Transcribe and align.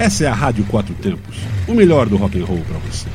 Essa 0.00 0.24
é 0.24 0.28
a 0.28 0.32
Rádio 0.32 0.64
Quatro 0.64 0.94
Tempos, 0.94 1.36
o 1.68 1.74
melhor 1.74 2.08
do 2.08 2.16
rock 2.16 2.40
and 2.40 2.46
roll 2.46 2.62
para 2.66 2.78
você. 2.78 3.06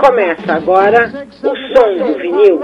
Começa 0.00 0.52
agora 0.52 1.26
o 1.28 1.42
som 1.42 1.52
do 1.98 2.18
vinil. 2.20 2.60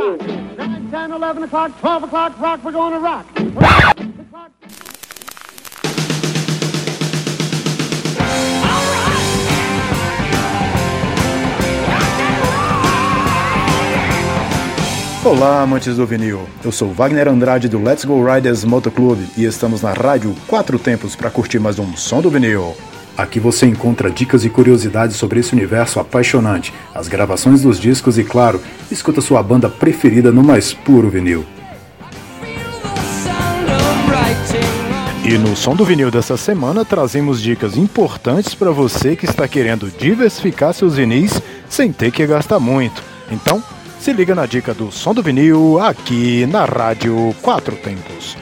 Olá, 15.28 15.60
amantes 15.60 15.94
do 15.94 16.06
vinil. 16.06 16.48
Eu 16.64 16.72
sou 16.72 16.90
Wagner 16.90 17.28
Andrade 17.28 17.68
do 17.68 17.78
Let's 17.78 18.02
Go 18.02 18.24
Riders 18.24 18.64
Motoclube 18.64 19.28
e 19.36 19.44
estamos 19.44 19.82
na 19.82 19.92
rádio 19.92 20.34
Quatro 20.46 20.78
Tempos 20.78 21.14
para 21.14 21.30
curtir 21.30 21.58
mais 21.58 21.78
um 21.78 21.94
som 21.94 22.22
do 22.22 22.30
vinil. 22.30 22.74
Aqui 23.14 23.38
você 23.38 23.66
encontra 23.66 24.10
dicas 24.10 24.46
e 24.46 24.48
curiosidades 24.48 25.16
sobre 25.16 25.40
esse 25.40 25.52
universo 25.52 26.00
apaixonante, 26.00 26.72
as 26.94 27.08
gravações 27.08 27.60
dos 27.60 27.78
discos 27.78 28.16
e, 28.16 28.24
claro, 28.24 28.58
escuta 28.90 29.20
sua 29.20 29.42
banda 29.42 29.68
preferida 29.68 30.32
no 30.32 30.42
mais 30.42 30.72
puro 30.72 31.10
vinil. 31.10 31.44
E 35.22 35.36
no 35.36 35.54
som 35.54 35.76
do 35.76 35.84
vinil 35.84 36.10
dessa 36.10 36.38
semana 36.38 36.86
trazemos 36.86 37.42
dicas 37.42 37.76
importantes 37.76 38.54
para 38.54 38.70
você 38.70 39.14
que 39.14 39.26
está 39.26 39.46
querendo 39.46 39.90
diversificar 39.90 40.72
seus 40.72 40.96
vinis 40.96 41.38
sem 41.68 41.92
ter 41.92 42.12
que 42.12 42.26
gastar 42.26 42.58
muito. 42.58 43.02
Então, 43.30 43.62
se 44.00 44.12
liga 44.12 44.34
na 44.34 44.46
dica 44.46 44.72
do 44.72 44.90
som 44.92 45.12
do 45.12 45.22
vinil 45.22 45.80
aqui 45.80 46.46
na 46.46 46.64
Rádio 46.64 47.34
Quatro 47.42 47.76
Tempos. 47.76 48.36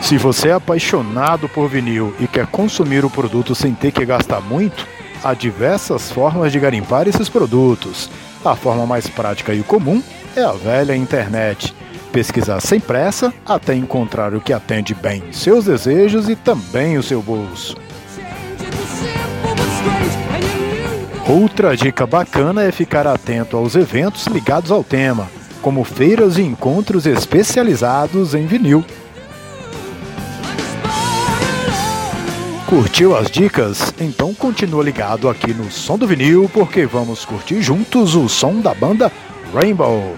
Se 0.00 0.16
você 0.18 0.48
é 0.48 0.52
apaixonado 0.52 1.48
por 1.48 1.68
vinil 1.68 2.14
e 2.20 2.26
quer 2.26 2.46
consumir 2.46 3.04
o 3.04 3.10
produto 3.10 3.54
sem 3.54 3.74
ter 3.74 3.92
que 3.92 4.04
gastar 4.04 4.40
muito, 4.40 4.86
há 5.24 5.34
diversas 5.34 6.10
formas 6.10 6.52
de 6.52 6.60
garimpar 6.60 7.08
esses 7.08 7.28
produtos. 7.28 8.10
A 8.44 8.54
forma 8.54 8.86
mais 8.86 9.08
prática 9.08 9.54
e 9.54 9.62
comum 9.62 10.02
é 10.36 10.42
a 10.42 10.52
velha 10.52 10.94
internet. 10.94 11.74
Pesquisar 12.12 12.60
sem 12.60 12.78
pressa 12.78 13.32
até 13.46 13.74
encontrar 13.74 14.34
o 14.34 14.40
que 14.40 14.52
atende 14.52 14.94
bem 14.94 15.22
seus 15.32 15.64
desejos 15.64 16.28
e 16.28 16.36
também 16.36 16.98
o 16.98 17.02
seu 17.02 17.22
bolso. 17.22 17.76
Outra 21.28 21.76
dica 21.76 22.04
bacana 22.04 22.64
é 22.64 22.72
ficar 22.72 23.06
atento 23.06 23.56
aos 23.56 23.76
eventos 23.76 24.26
ligados 24.26 24.72
ao 24.72 24.82
tema, 24.82 25.30
como 25.62 25.84
feiras 25.84 26.36
e 26.36 26.42
encontros 26.42 27.06
especializados 27.06 28.34
em 28.34 28.44
vinil. 28.44 28.84
Curtiu 32.66 33.16
as 33.16 33.30
dicas? 33.30 33.94
Então 34.00 34.34
continua 34.34 34.82
ligado 34.82 35.28
aqui 35.28 35.54
no 35.54 35.70
Som 35.70 35.96
do 35.96 36.06
Vinil, 36.06 36.50
porque 36.52 36.86
vamos 36.86 37.24
curtir 37.24 37.62
juntos 37.62 38.14
o 38.16 38.28
som 38.28 38.60
da 38.60 38.74
banda 38.74 39.12
Rainbow. 39.54 40.16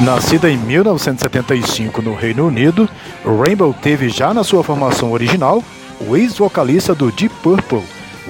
Nascida 0.00 0.50
em 0.50 0.56
1975 0.56 2.02
no 2.02 2.14
Reino 2.14 2.46
Unido, 2.46 2.88
Rainbow 3.24 3.72
teve 3.72 4.08
já 4.08 4.34
na 4.34 4.42
sua 4.42 4.64
formação 4.64 5.12
original 5.12 5.62
o 6.08 6.16
ex-vocalista 6.16 6.94
do 6.94 7.10
Deep 7.10 7.34
Purple, 7.42 7.82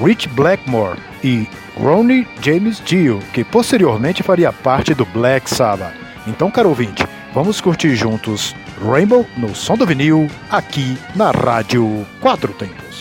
Rich 0.03 0.29
Blackmore, 0.29 0.99
e 1.23 1.47
Ronnie 1.77 2.27
James 2.41 2.83
Dio, 2.85 3.21
que 3.33 3.45
posteriormente 3.45 4.23
faria 4.23 4.53
parte 4.53 4.95
do 4.95 5.05
Black 5.07 5.49
Sabbath. 5.49 5.95
Então, 6.27 6.51
caro 6.51 6.69
ouvinte, 6.69 7.07
vamos 7.33 7.61
curtir 7.61 7.95
juntos 7.95 8.55
Rainbow 8.85 9.27
no 9.37 9.55
som 9.55 9.77
do 9.77 9.87
vinil, 9.87 10.29
aqui 10.51 10.99
na 11.15 11.31
Rádio 11.31 12.07
Quatro 12.21 12.53
Tempos. 12.53 12.92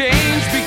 change. 0.00 0.59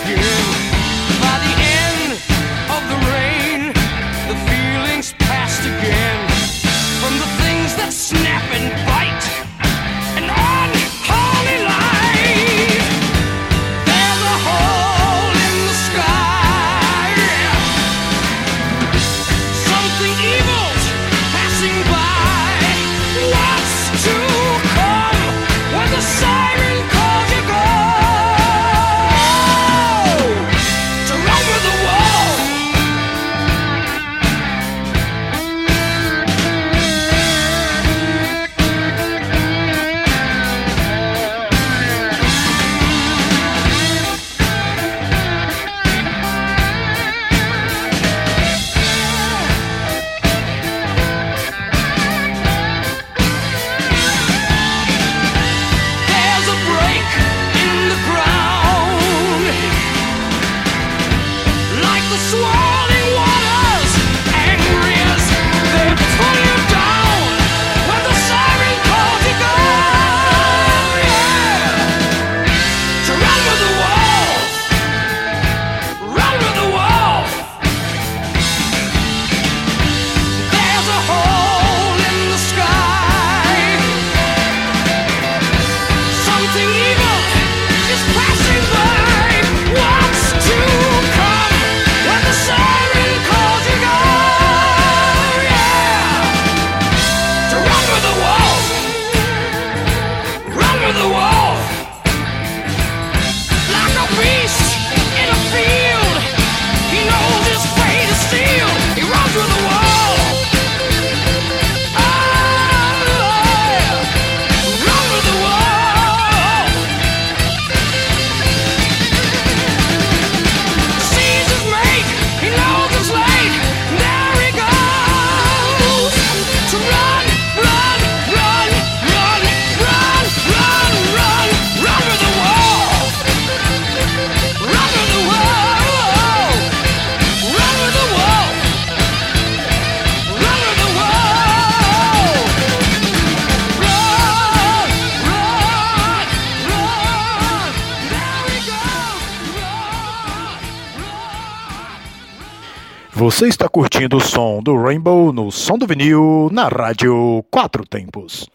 Você 153.24 153.48
está 153.48 153.70
curtindo 153.70 154.18
o 154.18 154.20
som 154.20 154.62
do 154.62 154.76
Rainbow 154.76 155.32
no 155.32 155.50
som 155.50 155.78
do 155.78 155.88
vinil 155.88 156.50
na 156.52 156.68
rádio 156.68 157.42
Quatro 157.50 157.88
Tempos. 157.88 158.50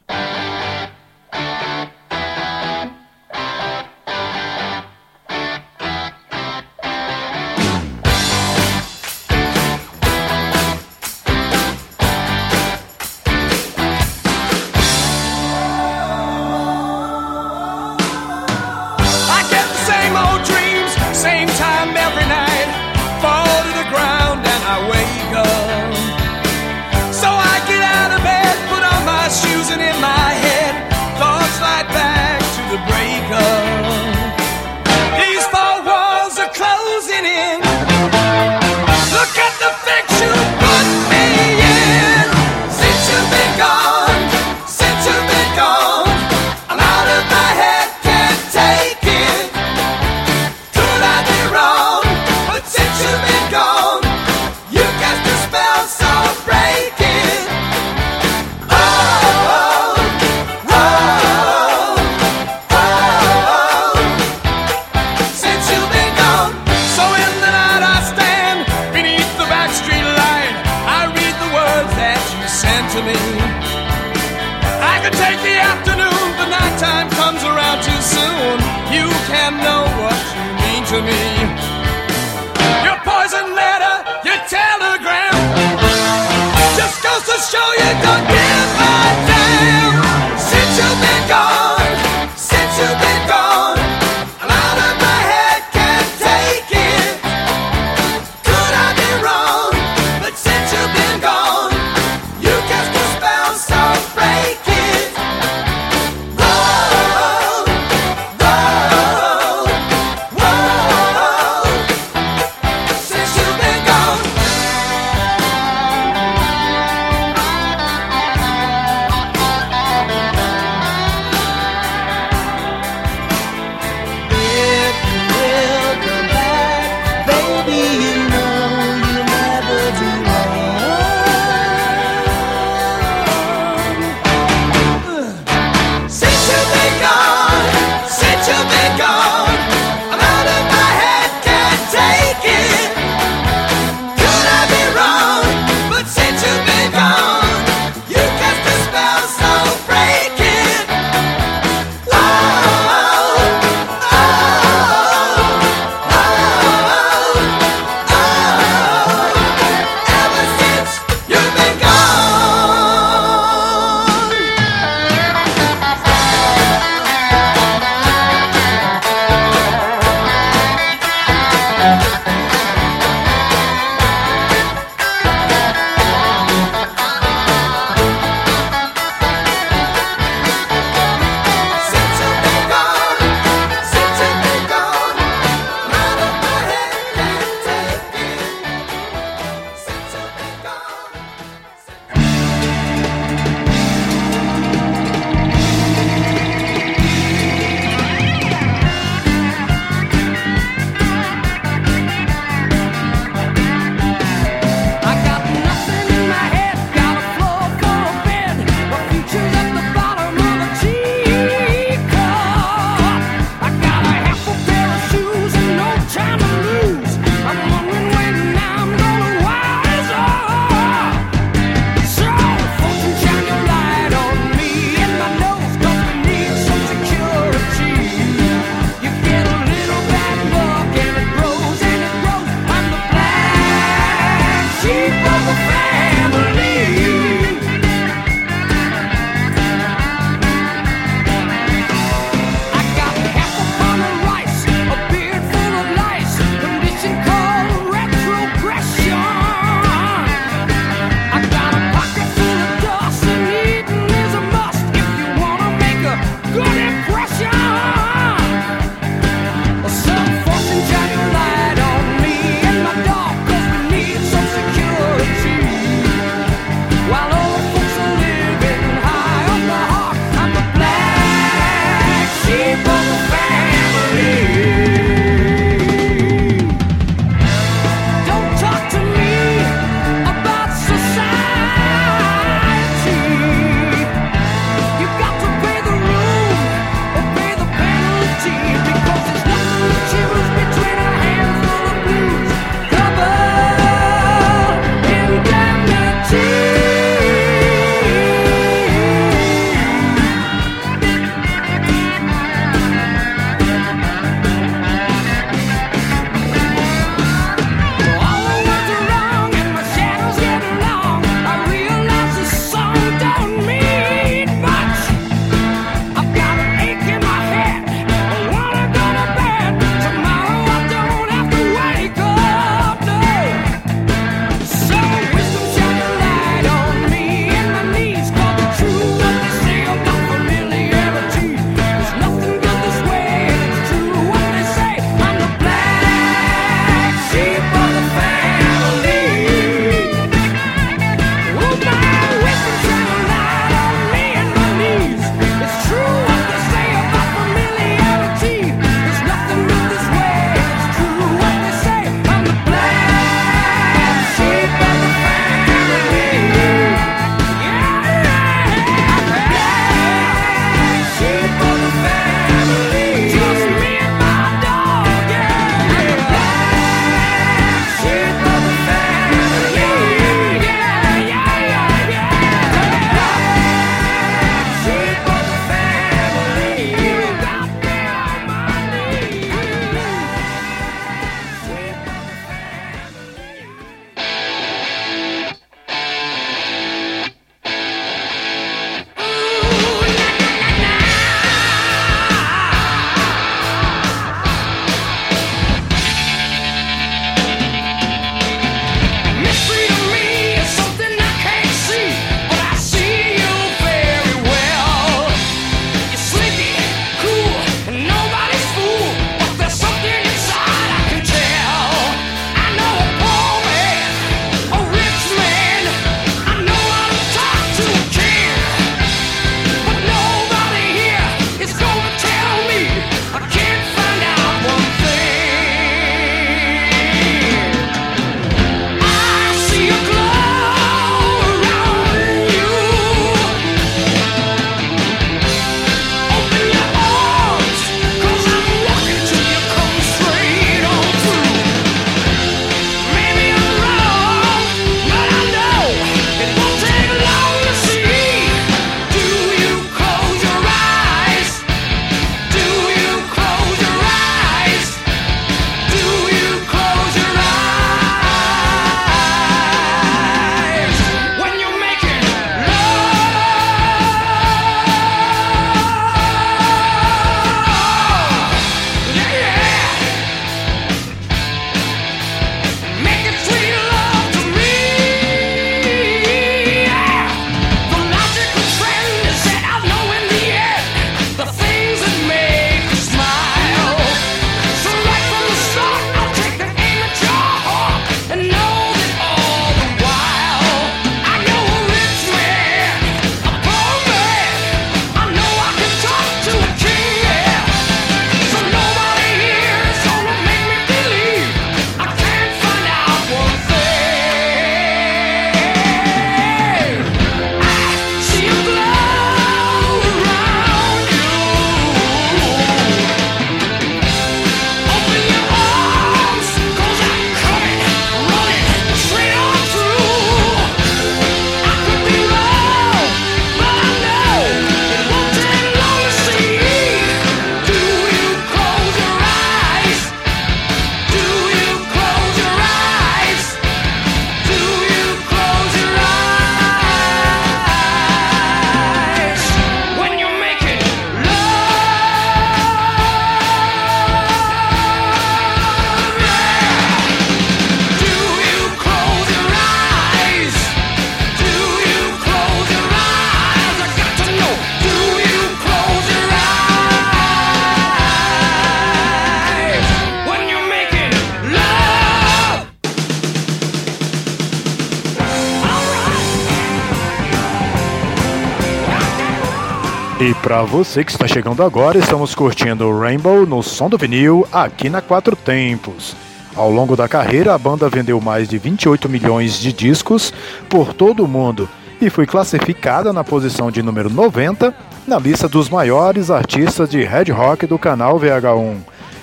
Você 570.69 571.03
que 571.03 571.11
está 571.11 571.27
chegando 571.27 571.63
agora, 571.63 571.99
estamos 571.99 572.35
curtindo 572.35 572.99
Rainbow 572.99 573.47
no 573.47 573.63
som 573.63 573.89
do 573.89 573.97
vinil 573.97 574.47
aqui 574.53 574.91
na 574.91 575.01
Quatro 575.01 575.35
Tempos. 575.35 576.15
Ao 576.55 576.71
longo 576.71 576.95
da 576.95 577.09
carreira, 577.09 577.55
a 577.55 577.59
banda 577.59 577.89
vendeu 577.89 578.21
mais 578.21 578.47
de 578.47 578.59
28 578.59 579.09
milhões 579.09 579.59
de 579.59 579.73
discos 579.73 580.33
por 580.69 580.93
todo 580.93 581.25
o 581.25 581.29
mundo 581.29 581.67
e 582.03 582.11
foi 582.11 582.27
classificada 582.27 583.15
na 583.15 583.25
posição 583.25 583.71
de 583.71 583.83
número 583.83 584.11
90 584.11 584.75
na 585.07 585.19
lista 585.19 585.49
dos 585.49 585.71
maiores 585.71 586.31
artistas 586.31 586.91
de 586.91 587.03
Red 587.03 587.33
Rock 587.33 587.67
do 587.67 587.79
canal 587.79 588.21
VH1. 588.21 588.77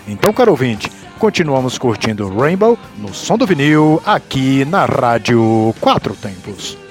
Então, 0.08 0.34
caro 0.34 0.50
ouvinte, 0.50 0.92
continuamos 1.20 1.78
curtindo 1.78 2.28
Rainbow 2.36 2.78
no 2.98 3.14
som 3.14 3.38
do 3.38 3.46
vinil 3.46 4.02
aqui 4.04 4.66
na 4.66 4.86
Rádio 4.86 5.76
Quatro 5.80 6.16
Tempos. 6.16 6.85